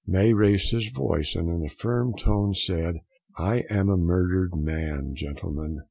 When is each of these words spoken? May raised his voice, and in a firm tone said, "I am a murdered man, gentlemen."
May 0.07 0.33
raised 0.33 0.71
his 0.71 0.89
voice, 0.89 1.35
and 1.35 1.47
in 1.47 1.63
a 1.63 1.69
firm 1.69 2.15
tone 2.17 2.55
said, 2.55 3.01
"I 3.37 3.65
am 3.69 3.87
a 3.87 3.97
murdered 3.97 4.55
man, 4.55 5.13
gentlemen." 5.13 5.79